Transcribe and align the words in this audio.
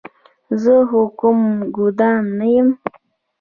زه 0.61 0.73
هم 0.89 1.05
کوم 1.19 1.39
ګدا 1.75 2.11
نه 2.37 2.47
یم. 2.55 2.69